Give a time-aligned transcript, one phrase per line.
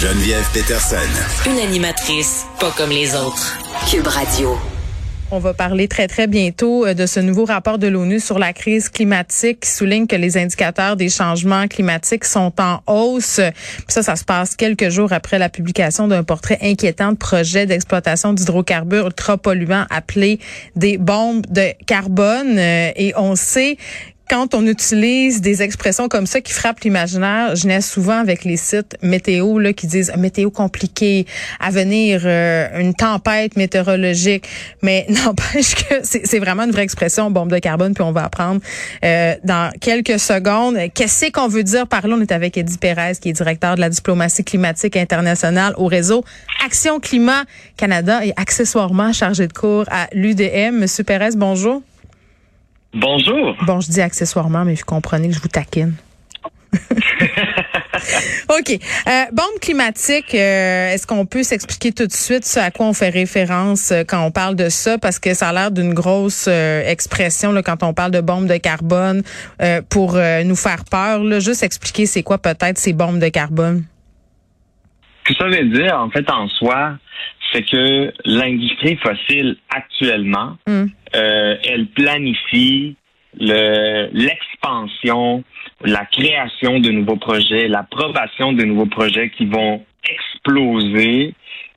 [0.00, 0.96] Geneviève Peterson.
[1.50, 3.58] Une animatrice pas comme les autres.
[3.90, 4.56] Cube Radio.
[5.32, 8.52] On va parler très, très bientôt euh, de ce nouveau rapport de l'ONU sur la
[8.52, 13.40] crise climatique qui souligne que les indicateurs des changements climatiques sont en hausse.
[13.40, 17.66] Puis ça, ça se passe quelques jours après la publication d'un portrait inquiétant de projets
[17.66, 20.38] d'exploitation d'hydrocarbures ultra polluants appelés
[20.76, 22.56] des bombes de carbone.
[22.56, 23.76] Euh, Et on sait
[24.28, 28.56] quand on utilise des expressions comme ça qui frappent l'imaginaire, je n'ai souvent avec les
[28.56, 31.26] sites météo là, qui disent météo compliqué,
[31.60, 34.46] à venir euh, une tempête météorologique.
[34.82, 38.60] Mais n'empêche que c'est vraiment une vraie expression, bombe de carbone, puis on va apprendre
[39.04, 40.76] euh, dans quelques secondes.
[40.94, 42.16] Qu'est-ce qu'on veut dire par là?
[42.18, 46.24] On est avec Eddie Perez, qui est directeur de la diplomatie climatique internationale au réseau
[46.64, 47.44] Action Climat
[47.76, 50.76] Canada et accessoirement chargé de cours à l'UDM.
[50.76, 51.82] Monsieur Perez, bonjour.
[53.00, 53.56] Bonjour.
[53.64, 55.94] Bon, je dis accessoirement, mais vous comprenez que je vous taquine.
[58.48, 58.70] OK.
[58.70, 62.92] Euh, bombe climatique, euh, est-ce qu'on peut s'expliquer tout de suite ce à quoi on
[62.92, 64.98] fait référence euh, quand on parle de ça?
[64.98, 68.56] Parce que ça a l'air d'une grosse expression là, quand on parle de bombe de
[68.56, 69.22] carbone
[69.90, 71.22] pour nous faire peur.
[71.22, 71.38] Là.
[71.38, 73.84] Juste expliquer c'est quoi peut-être ces bombes de carbone.
[75.24, 76.94] Que ça veut dire, en fait, en soi,
[77.52, 80.86] c'est que l'industrie fossile actuellement, Mm.
[81.16, 82.96] euh, elle planifie
[83.40, 85.44] le- l'expansion,
[85.84, 91.34] la création de nouveaux projets, l'approbation de nouveaux projets qui vont exploser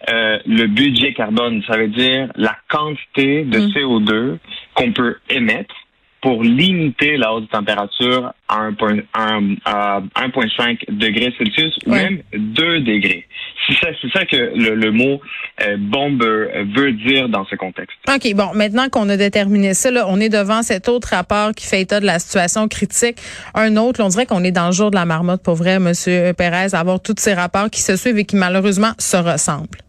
[0.09, 1.61] euh, le budget carbone.
[1.67, 3.71] Ça veut dire la quantité de Mm.
[3.71, 4.37] CO2
[4.73, 5.75] qu'on peut émettre
[6.21, 12.03] pour limiter la hausse de température à 1,5 un- à 1,5 degrés Celsius ou Ouais.
[12.03, 13.25] même 2 degrés.
[13.67, 15.19] C'est ça, c'est ça que le, le mot
[15.65, 17.97] euh, bombe veut dire dans ce contexte.
[18.07, 21.65] OK, bon, maintenant qu'on a déterminé ça, là, on est devant cet autre rapport qui
[21.67, 23.17] fait état de la situation critique.
[23.55, 25.79] Un autre, là, on dirait qu'on est dans le jour de la marmotte, pour vrai,
[25.79, 29.79] Monsieur Pérez, avoir tous ces rapports qui se suivent et qui malheureusement se ressemblent.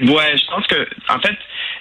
[0.00, 1.36] Ouais, je pense que, en fait,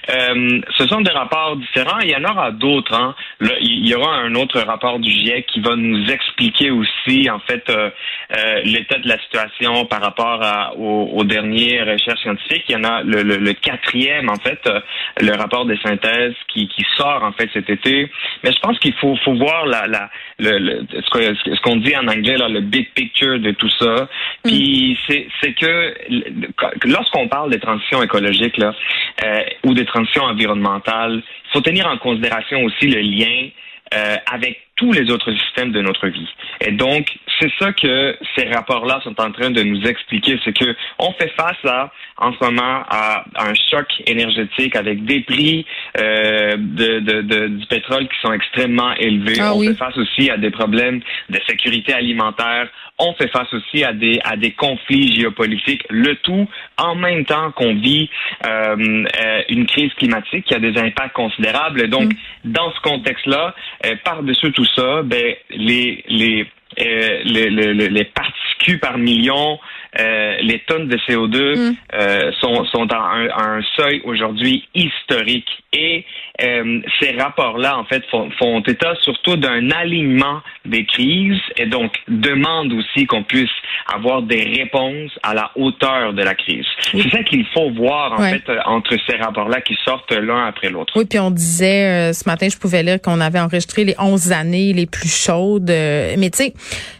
[0.09, 1.99] euh, ce sont des rapports différents.
[1.99, 2.93] Il y en aura d'autres.
[2.93, 3.15] Hein.
[3.61, 7.63] Il y aura un autre rapport du GIEC qui va nous expliquer aussi, en fait,
[7.69, 7.89] euh,
[8.37, 12.65] euh, l'état de la situation par rapport à, aux, aux dernières recherches scientifiques.
[12.69, 14.61] Il y en a le, le- le quatrième, en fait,
[15.21, 18.09] le rapport des synthèses qui, qui sort, en fait, cet été.
[18.43, 20.09] Mais je pense qu'il faut, faut voir la, la,
[20.39, 24.07] ce qu'on dit en anglais, là, le big picture de tout ça.
[24.43, 25.93] Puis c'est c'est que
[26.87, 28.73] lorsqu'on parle des transitions écologiques là,
[29.63, 33.49] ou des transitions environnementales, il faut tenir en considération aussi le lien
[33.93, 36.27] euh, avec tous les autres systèmes de notre vie.
[36.61, 37.07] Et donc,
[37.39, 41.31] c'est ça que ces rapports-là sont en train de nous expliquer, c'est que on fait
[41.37, 45.65] face à, en ce moment, à, à un choc énergétique avec des prix
[45.99, 49.39] euh, de, de- de- du pétrole qui sont extrêmement élevés.
[49.39, 49.67] Ah on oui.
[49.67, 52.67] fait face aussi à des problèmes de sécurité alimentaire.
[52.99, 55.83] On fait face aussi à des à des conflits géopolitiques.
[55.89, 56.47] Le tout
[56.77, 58.09] en même temps qu'on vit
[58.45, 61.89] euh, euh, une crise climatique qui a des impacts considérables.
[61.89, 62.11] Donc,
[62.45, 66.45] dans ce contexte-là, euh, par-dessus tout ça, ben les les
[66.79, 69.59] euh, les, les, les- les particules par million,
[69.99, 71.75] euh, les tonnes de CO2 Mm.
[71.93, 75.47] euh, sont, sont à un, à un seuil aujourd'hui historique.
[75.75, 76.05] Et
[76.41, 81.93] euh, ces rapports-là, en fait, font, font état surtout d'un alignement des crises et donc
[82.07, 83.49] demandent aussi qu'on puisse
[83.93, 86.65] avoir des réponses à la hauteur de la crise.
[86.91, 88.39] C'est ça qu'il faut voir, en Ouais.
[88.45, 90.93] fait, entre ces rapports-là qui sortent l'un après l'autre.
[90.95, 94.31] Oui, puis on disait euh, ce matin, je pouvais lire qu'on avait enregistré les 11
[94.31, 95.69] années les plus chaudes.
[95.71, 96.53] euh, mais tu sais,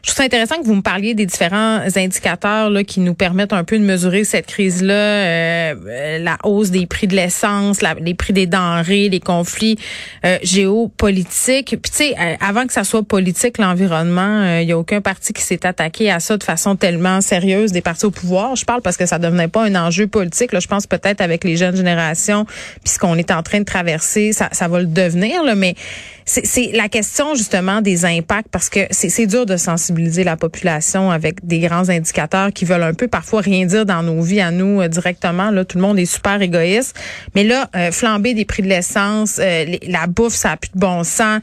[0.03, 3.53] je trouve ça intéressant que vous me parliez des différents indicateurs là, qui nous permettent
[3.53, 8.33] un peu de mesurer cette crise-là, euh, la hausse des prix de l'essence, les prix
[8.33, 9.77] des denrées, les conflits
[10.25, 11.77] euh, géopolitiques.
[11.81, 15.33] Puis tu sais, euh, avant que ça soit politique, l'environnement, il y a aucun parti
[15.33, 18.55] qui s'est attaqué à ça de façon tellement sérieuse des partis au pouvoir.
[18.55, 20.51] Je parle parce que ça devenait pas un enjeu politique.
[20.51, 23.65] Là, je pense peut-être avec les jeunes générations, puis ce qu'on est en train de
[23.65, 25.43] traverser, ça, ça va le devenir.
[25.43, 25.75] Là, mais
[26.25, 31.45] c'est la question justement des impacts parce que c'est dur de sensibiliser la population avec
[31.45, 34.81] des grands indicateurs qui veulent un peu parfois rien dire dans nos vies à nous
[34.81, 35.51] euh, directement.
[35.51, 36.99] Là, tout le monde est super égoïste.
[37.35, 40.79] Mais là, euh, flamber des prix de l'essence, euh, la bouffe, ça a plus de
[40.79, 41.41] bon sens.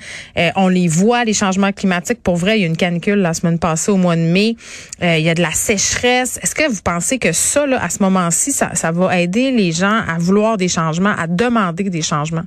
[0.56, 2.22] on les voit, les changements climatiques.
[2.22, 4.56] Pour vrai, il y a une canicule la semaine passée au mois de mai.
[5.02, 6.38] il y a de la sécheresse.
[6.42, 9.72] Est-ce que vous pensez que ça, là, à ce moment-ci, ça, ça va aider les
[9.72, 12.44] gens à vouloir des changements, à demander des changements?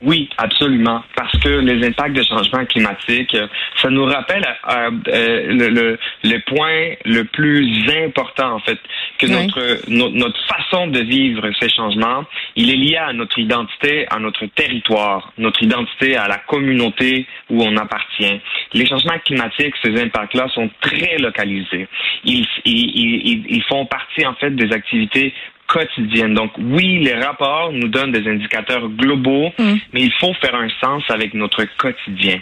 [0.00, 3.48] Oui, absolument, parce que les impacts de changement climatique, euh,
[3.82, 7.66] ça nous rappelle euh, euh, le, le, le, point le plus
[8.04, 8.78] important en fait,
[9.18, 12.24] que notre, notre façon de vivre ces changements,
[12.54, 17.60] il est lié à notre identité, à notre territoire, notre identité à la communauté où
[17.64, 18.40] on appartient.
[18.74, 21.88] Les changements climatiques, ces impacts-là sont très localisés.
[22.22, 25.34] Ils, ils, ils, ils font partie en fait des activités
[25.68, 26.34] quotidienne.
[26.34, 29.74] Donc oui, les rapports nous donnent des indicateurs globaux, mm.
[29.92, 32.40] mais il faut faire un sens avec notre quotidien.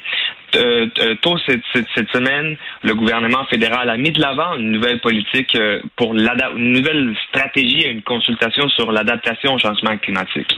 [0.57, 5.01] Euh, euh, tôt cette, cette, semaine, le gouvernement fédéral a mis de l'avant une nouvelle
[5.01, 10.53] politique euh, pour une nouvelle stratégie et une consultation sur l'adaptation au changement climatique.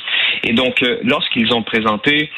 [0.44, 2.30] Et donc, lorsqu'ils ont présenté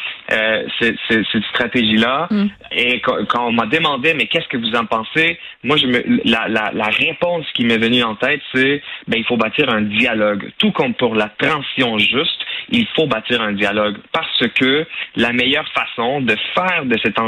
[0.79, 2.47] cette, cette stratégie-là, mm.
[2.73, 6.49] et quand, on m'a demandé mais qu'est-ce que vous en pensez, moi je me, la,
[6.49, 10.51] la, la réponse qui m'est venue en tête, c'est ben il faut bâtir un dialogue.
[10.59, 12.41] Tout comme pour la transition juste,
[12.71, 14.87] il faut bâtir un dialogue parce que
[15.17, 17.19] la meilleure façon de faire de cet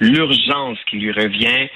[0.00, 1.68] l'urgence qui lui revient,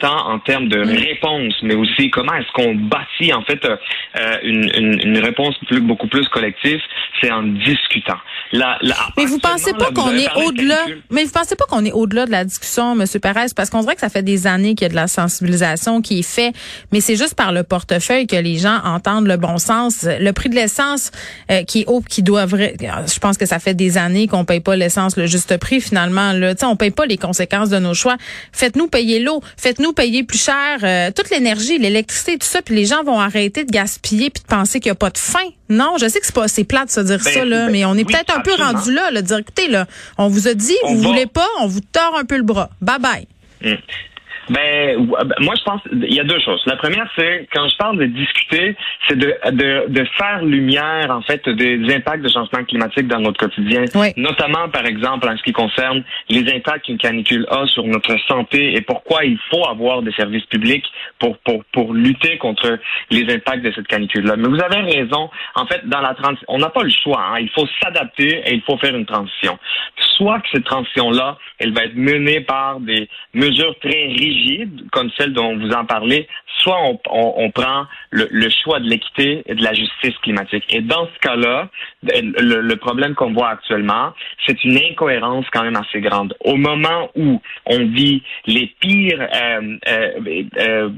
[0.00, 4.70] tant en termes de réponse, mais aussi comment est-ce qu'on bâtit en fait euh, une,
[4.76, 6.80] une, une, réponse plus, beaucoup plus collective,
[7.20, 8.18] c'est en discutant.
[8.52, 8.78] La,
[9.16, 12.30] mais vous pensez pas qu'on est au-delà Mais vous pensez pas qu'on est au-delà de
[12.30, 14.90] la discussion, Monsieur Perez, parce qu'on dirait que ça fait des années qu'il y a
[14.90, 16.54] de la sensibilisation qui est faite,
[16.92, 20.06] mais c'est juste par le portefeuille que les gens entendent le bon sens.
[20.06, 21.10] Le prix de l'essence
[21.50, 24.60] euh, qui est haut, qui doit je pense que ça fait des années qu'on paye
[24.60, 26.32] pas l'essence le juste prix finalement.
[26.32, 28.16] Là, on paye pas les conséquences de nos choix.
[28.52, 32.84] Faites-nous payer l'eau faites-nous payer plus cher euh, toute l'énergie, l'électricité, tout ça, puis les
[32.84, 35.46] gens vont arrêter de gaspiller puis de penser qu'il n'y a pas de fin.
[35.68, 37.72] Non, je sais que c'est pas c'est plate de se dire ben, ça là, ben,
[37.72, 39.86] mais on est peut-être un peu rendu là, là, de dire écoutez là,
[40.18, 42.70] on vous a dit, vous voulez pas, on vous tord un peu le bras.
[42.80, 43.26] Bye bye.
[43.64, 43.78] Hum.
[44.48, 46.62] Ben, ben, moi, je pense il y a deux choses.
[46.66, 48.76] La première, c'est quand je parle de discuter,
[49.08, 53.38] c'est de, de, de, faire lumière, en fait, des impacts de changement climatique dans notre
[53.38, 53.84] quotidien.
[54.16, 58.74] Notamment, par exemple, en ce qui concerne les impacts qu'une canicule a sur notre santé
[58.74, 60.86] et pourquoi il faut avoir des services publics
[61.20, 62.78] pour, pour, pour lutter contre
[63.10, 64.36] les impacts de cette canicule-là.
[64.36, 65.30] Mais vous avez raison.
[65.54, 67.24] En fait, dans la transition, on n'a pas le choix.
[67.32, 67.38] Hein.
[67.40, 69.58] Il faut s'adapter et il faut faire une transition.
[70.16, 74.31] Soit que cette transition-là, elle va être menée par des mesures très rigides
[74.92, 76.28] comme celle dont vous en parlez,
[76.62, 76.78] soit
[77.10, 80.64] on, prend le, choix de l'équité et de la justice climatique.
[80.70, 81.68] Et dans ce cas-là,
[82.02, 84.12] le, problème qu'on voit actuellement,
[84.46, 86.34] c'est une incohérence quand même assez grande.
[86.40, 90.90] Au moment où on vit les pires euh, euh,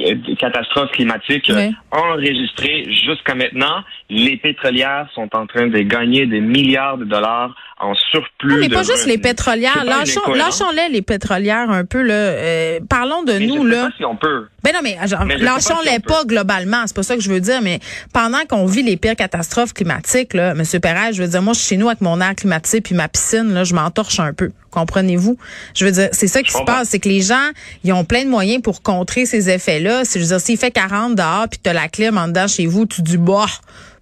[0.00, 1.50] euh, catastrophes climatiques
[1.90, 7.94] enregistrées jusqu'à maintenant, les pétrolières sont en train de gagner des milliards de dollars en
[7.94, 8.48] surplus.
[8.48, 9.84] Non, mais pas juste les pétrolières.
[9.84, 12.02] Lâchons-les, les pétrolières, un peu.
[12.02, 12.75] Là.
[12.76, 13.64] Euh, parlons de nous.
[13.64, 13.84] Je sais là.
[13.86, 14.46] Pas si on peut.
[14.62, 14.96] Ben non, mais,
[15.38, 16.82] lâchons-les pas, globalement.
[16.86, 17.60] C'est pas ça que je veux dire.
[17.62, 17.80] Mais
[18.12, 20.62] pendant qu'on vit les pires catastrophes climatiques, là, M.
[20.80, 23.08] Perret, je veux dire, moi, je suis chez nous avec mon air climatisé puis ma
[23.08, 24.50] piscine, là, je m'entorche un peu.
[24.70, 25.38] Comprenez-vous?
[25.74, 26.90] Je veux dire, c'est ça qui se passe.
[26.90, 27.50] C'est que les gens,
[27.84, 30.02] ils ont plein de moyens pour contrer ces effets-là.
[30.04, 32.46] Je veux dire, s'il fait 40 dehors puis que tu as la clim en dedans
[32.46, 33.46] chez vous, tu dis, bah,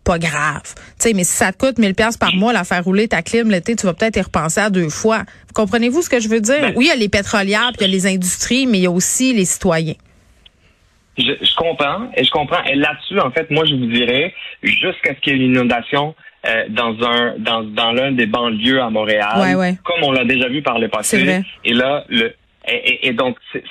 [0.05, 0.63] pas grave.
[0.65, 3.23] Tu sais, mais si ça te coûte 1000 pièces par mois la faire rouler ta
[3.23, 5.25] clim l'été, tu vas peut-être y repenser à deux fois.
[5.55, 6.61] Comprenez-vous ce que je veux dire?
[6.61, 8.83] Ben, Oui, il y a les pétrolières, puis il y a les industries, mais il
[8.83, 9.95] y a aussi les citoyens.
[11.17, 12.63] Je, comprends et je comprends.
[12.65, 16.15] Et là-dessus, en fait, moi, je vous dirais, jusqu'à ce qu'il y ait une inondation
[16.47, 20.61] euh, dans un dans dans l'un des banlieues à Montréal, comme on l'a déjà vu
[20.61, 21.43] par le passé.
[21.65, 22.35] Et là, le
[22.67, 23.63] et, et, donc, c'est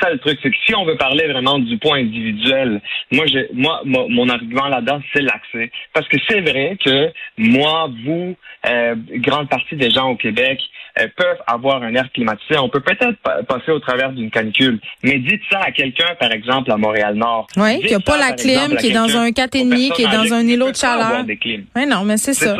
[0.00, 2.80] ça le truc, c'est que si on veut parler vraiment du point individuel,
[3.12, 5.70] moi, je, moi, mon, argument là-dedans, c'est l'accès.
[5.92, 8.34] Parce que c'est vrai que moi, vous,
[8.66, 10.58] euh, grande partie des gens au Québec
[10.98, 12.58] euh, peuvent avoir un air climatisé.
[12.58, 16.72] On peut peut-être passer au travers d'une canicule, mais dites ça à quelqu'un, par exemple,
[16.72, 17.48] à Montréal-Nord.
[17.58, 20.46] Oui, qui n'a pas la clim, qui est dans un 4,5, qui est dans un
[20.46, 21.24] îlot de chaleur.
[21.26, 22.56] Oui, non, mais c'est ça.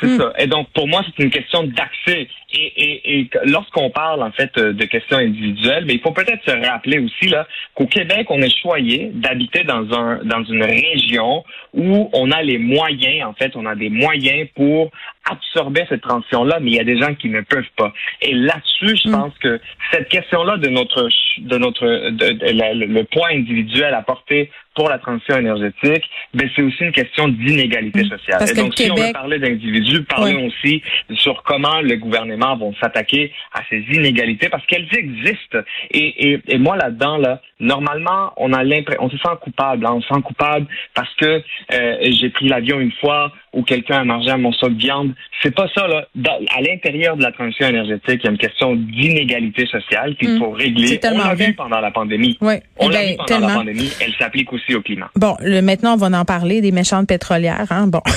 [0.00, 0.18] C'est Mm.
[0.18, 0.32] ça.
[0.38, 2.28] Et donc, pour moi, c'est une question d'accès.
[2.52, 6.44] Et, et, et lorsqu'on parle, en fait, euh, de questions individuelles, mais il faut peut-être
[6.44, 11.44] se rappeler aussi, là, qu'au Québec, on est choyé d'habiter dans un, dans une région
[11.74, 14.90] où on a les moyens, en fait, on a des moyens pour
[15.30, 17.92] absorber cette transition-là, mais il y a des gens qui ne peuvent pas.
[18.22, 19.12] Et là-dessus, je Mm.
[19.12, 19.60] pense que
[19.92, 22.46] cette question-là de notre, de notre, de, de
[22.80, 24.50] le, le poids individuel porter
[24.80, 28.36] pour la transition énergétique, ben c'est aussi une question d'inégalité sociale.
[28.36, 28.38] Mm.
[28.38, 30.82] Parce Et donc, si on veut parler d'individus, parlons aussi
[31.16, 35.58] sur comment le gouvernement va s'attaquer à ces inégalités parce qu'elles existent.
[35.90, 39.92] Et, et, et moi là-dedans, là, normalement, on a l'impression, on se sent coupable, hein,
[39.96, 41.42] on se sent coupable parce que
[41.74, 45.12] euh, j'ai pris l'avion une fois ou quelqu'un a mangé un morceau de viande.
[45.42, 46.06] C'est pas ça là.
[46.14, 50.30] Dans- à l'intérieur de la transition énergétique, il y a une question d'inégalité sociale qu'il
[50.36, 50.38] Mm.
[50.38, 51.00] faut régler.
[51.04, 52.38] On l'a vu pendant la pandémie.
[52.40, 52.54] Oui.
[52.78, 53.48] On Eh l'a ben, vu pendant tellement.
[53.48, 53.90] la pandémie.
[54.00, 54.82] Elle s'applique aussi au.
[55.16, 57.66] Bon, le, maintenant, on va en parler des méchantes pétrolières.
[57.70, 57.86] Hein?
[57.86, 58.02] Bon.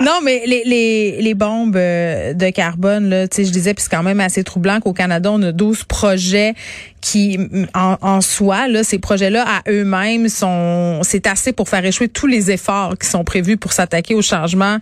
[0.00, 3.84] non, mais les, les, les bombes euh, de carbone, là, tu sais, je disais, puis
[3.84, 6.54] c'est quand même assez troublant qu'au Canada, on a 12 projets
[7.00, 11.84] qui, mm, en, en soi, là, ces projets-là, à eux-mêmes, sont, c'est assez pour faire
[11.84, 14.78] échouer tous les efforts qui sont prévus pour s'attaquer au changement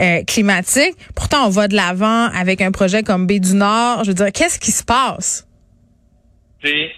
[0.00, 0.94] euh, climatique.
[1.14, 4.04] Pourtant, on va de l'avant avec un projet comme Baie du Nord.
[4.04, 5.46] Je veux dire, qu'est-ce qui se passe?
[6.62, 6.92] c'est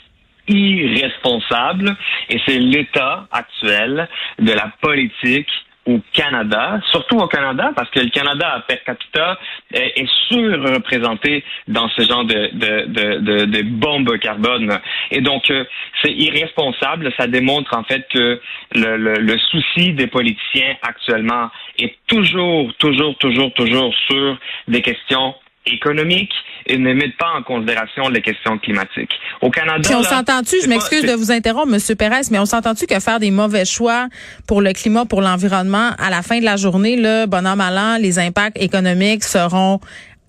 [0.49, 1.97] irresponsable
[2.29, 4.09] et c'est l'état actuel
[4.39, 5.49] de la politique
[5.87, 9.39] au Canada, surtout au Canada, parce que le Canada, per capita,
[9.73, 14.81] est, est surreprésenté dans ce genre de, de, de, de, de bombes carbone.
[15.11, 15.65] Et donc, euh,
[16.03, 17.13] c'est irresponsable.
[17.19, 18.41] Ça démontre en fait que
[18.75, 25.35] le, le, le souci des politiciens actuellement est toujours, toujours, toujours, toujours sur des questions
[25.67, 26.33] économiques
[26.67, 29.13] et ne mettent pas en considération les questions climatiques.
[29.41, 32.87] Au Canada, Puis on s'entend-tu, je m'excuse de vous interrompre, Monsieur Pérez, mais on s'entend-tu
[32.87, 34.09] que faire des mauvais choix
[34.47, 37.77] pour le climat, pour l'environnement, à la fin de la journée, là, bon an, mal
[37.77, 39.81] an, les impacts économiques seront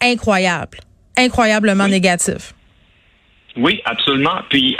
[0.02, 0.80] incroyables,
[1.18, 1.92] incroyablement Oui.
[1.92, 2.54] négatifs?
[3.58, 4.42] Oui, absolument.
[4.50, 4.76] Puis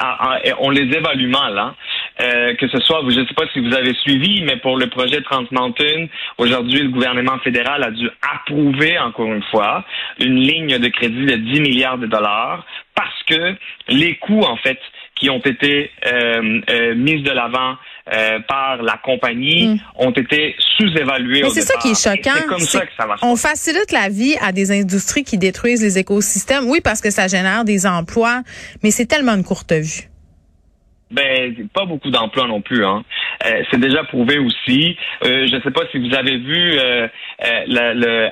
[0.60, 1.58] on les évalue mal.
[1.58, 1.76] Hein.
[2.22, 4.88] Euh, que ce soit, je ne sais pas si vous avez suivi, mais pour le
[4.88, 6.08] projet Trans Mountain,
[6.38, 9.84] aujourd'hui, le gouvernement fédéral a dû approuver, encore une fois,
[10.20, 13.56] une ligne de crédit de 10 milliards de dollars parce que
[13.90, 14.80] les coûts, en fait,
[15.16, 17.76] qui ont été euh, euh, mis de l'avant
[18.14, 19.78] euh, par la compagnie Mm.
[19.96, 22.32] ont été sous-évalués Mais c'est ça qui est choquant.
[22.36, 25.82] C'est comme ça que ça va On facilite la vie à des industries qui détruisent
[25.82, 26.66] les écosystèmes.
[26.66, 28.42] Oui, parce que ça génère des emplois,
[28.84, 30.10] mais c'est tellement une courte vue.
[31.12, 32.84] Ben, pas beaucoup d'emplois non plus.
[32.84, 33.04] Hein.
[33.46, 34.98] Euh, c'est déjà prouvé aussi.
[35.24, 37.08] Euh, je ne sais pas si vous avez vu euh,
[37.46, 38.30] euh, le, le-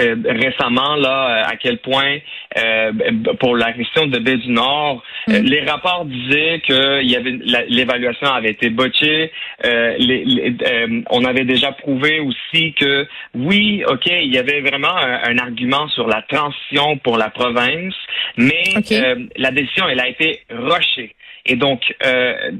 [0.00, 2.18] euh, récemment là à quel point
[2.58, 2.92] euh,
[3.40, 7.38] pour la question de baie du Nord, euh, les rapports disaient que il y avait
[7.68, 9.32] l'évaluation avait été botchée.
[9.64, 14.60] Euh, les- les- euh, on avait déjà prouvé aussi que oui, ok, il y avait
[14.60, 17.94] vraiment un, un argument sur la transition pour la province,
[18.36, 18.62] mais
[19.02, 21.14] euh, la décision elle a été rushée.
[21.46, 22.52] Et donc, euh,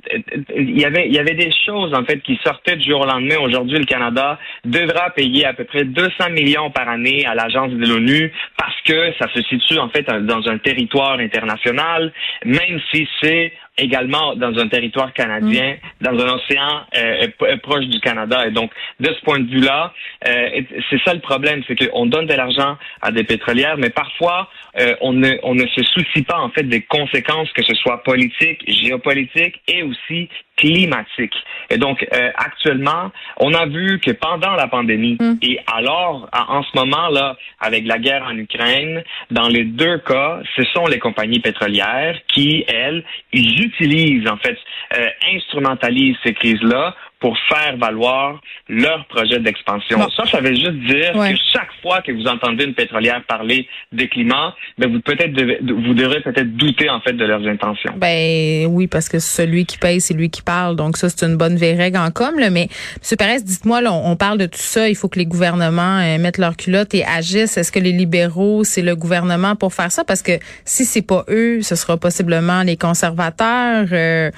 [0.57, 3.07] il y avait il y avait des choses en fait qui sortaient du jour au
[3.07, 3.37] lendemain.
[3.41, 7.87] Aujourd'hui, le Canada devra payer à peu près 200 millions par année à l'agence de
[7.87, 12.13] l'ONU parce que ça se situe en fait dans un territoire international,
[12.45, 18.01] même si c'est également dans un territoire canadien, dans un océan euh, p- proche du
[18.01, 18.47] Canada.
[18.47, 19.93] Et donc, de ce point de vue-là,
[20.29, 20.61] euh,
[20.91, 24.95] c'est ça le problème, c'est qu'on donne de l'argent à des pétrolières, mais parfois euh,
[25.01, 28.63] on ne on ne se soucie pas en fait des conséquences, que ce soit politiques,
[28.69, 30.29] géopolitiques et aussi
[30.63, 31.37] climatiques.
[31.71, 35.35] Et donc, euh, actuellement, on a vu que pendant la pandémie Mm.
[35.43, 40.41] et alors, en ce moment là, avec la guerre en Ukraine, dans les deux cas,
[40.57, 44.57] ce sont les compagnies pétrolières qui, elles, ils utilisent en fait,
[44.97, 49.97] euh, instrumentalisent ces crises-là pour faire valoir leur projet d'expansion.
[49.99, 50.09] Bon.
[50.17, 51.33] Ça, ça veut juste dire Ouais.
[51.33, 55.61] que chaque fois que vous entendez une pétrolière parler de climat, ben vous peut-être devez-
[55.63, 57.95] vous devrez peut-être douter en fait de leurs intentions.
[57.97, 60.75] Ben oui, parce que celui qui paye, c'est lui qui parle.
[60.75, 62.37] Donc ça, c'est une bonne vieille règle en com.
[62.41, 62.51] Là.
[62.51, 63.17] Mais M.
[63.17, 64.89] Perez, dites-moi, là, on, parle de tout ça.
[64.89, 67.57] Il faut que les gouvernements euh, mettent leur culotte et agissent.
[67.57, 70.03] Est-ce que les libéraux, c'est le gouvernement pour faire ça?
[70.03, 70.33] Parce que
[70.65, 74.31] si c'est pas eux, ce sera possiblement les conservateurs, euh,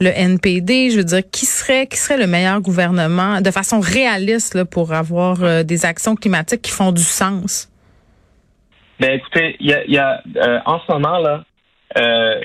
[0.00, 0.90] le NPD.
[0.90, 4.92] Je veux dire, qui serait qui serait le meilleur gouvernement de façon réaliste là, pour
[4.92, 7.68] avoir euh, des actions climatiques qui font du sens?
[9.00, 11.44] Ben écoutez, y a, euh, en ce moment là,
[11.96, 12.40] euh,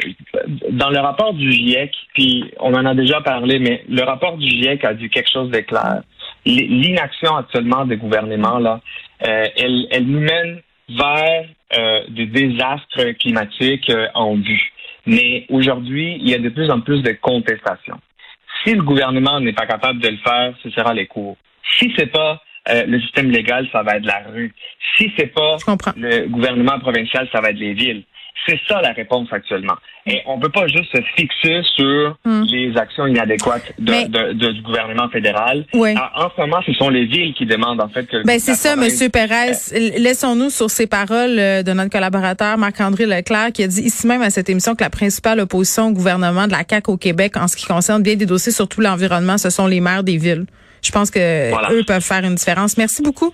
[0.72, 4.48] dans le rapport du GIEC, puis on en a déjà parlé, mais le rapport du
[4.48, 6.02] GIEC a dit quelque chose de clair.
[6.46, 8.82] L'inaction actuellement des gouvernements là,
[9.20, 11.46] elle, elle nous mène vers
[12.10, 14.74] des désastres climatiques en vue.
[15.06, 18.00] Mais aujourd'hui, il y a de plus en plus de contestations.
[18.64, 21.38] Si le gouvernement n'est pas capable de le faire, ce sera les cours.
[21.78, 24.54] Si c'est pas euh, le système légal, ça va être la rue.
[24.98, 25.58] Si c'est pas
[25.98, 28.04] le gouvernement provincial, ça va être les villes.
[28.46, 29.76] C'est ça la réponse actuellement.
[30.06, 32.44] Et on peut pas juste se fixer sur Hmm.
[32.52, 35.66] les actions inadéquates de, Mais- de- de- du gouvernement fédéral.
[35.74, 35.96] Oui.
[35.98, 38.22] En, en ce moment, ce sont les villes qui demandent en fait que.
[38.26, 39.52] Ben c'est ça, Monsieur Pérez.
[39.98, 44.22] Laissons-nous sur ces paroles euh, de notre collaborateur Marc-André Leclerc qui a dit ici même
[44.22, 47.48] à cette émission que la principale opposition au gouvernement de la CAQ au Québec en
[47.48, 50.46] ce qui concerne bien des dossiers, surtout l'environnement, ce sont les maires des villes.
[50.84, 51.72] Je pense que Voilà.
[51.72, 52.78] eux peuvent faire une différence.
[52.78, 53.34] Merci beaucoup.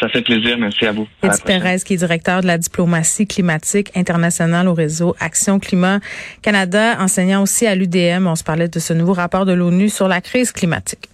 [0.00, 0.58] Ça fait plaisir.
[0.58, 1.06] Merci à vous.
[1.20, 1.38] Prochaine.
[1.44, 6.00] Pérez, qui est directeur de la diplomatie climatique internationale au réseau Action Climat
[6.42, 8.26] Canada, enseignant aussi à l'UDM.
[8.26, 11.11] On se parlait de ce nouveau rapport de l'ONU sur la crise climatique.